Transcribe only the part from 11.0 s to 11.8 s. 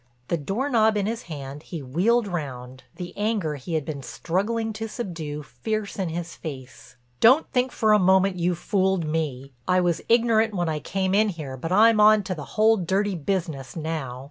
in here, but